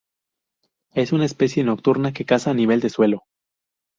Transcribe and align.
Es 0.95 1.11
una 1.13 1.25
especie 1.25 1.63
nocturna, 1.63 2.11
que 2.11 2.25
caza 2.25 2.49
a 2.49 2.53
nivel 2.55 2.79
de 2.79 2.89
suelo. 2.89 3.21